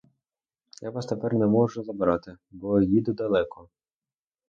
Я 0.87 0.91
вас 0.95 1.05
тепер 1.11 1.33
не 1.35 1.47
можу 1.47 1.83
забрати, 1.83 2.37
бо 2.51 2.81
їду 2.81 3.13
далеко. 3.13 3.69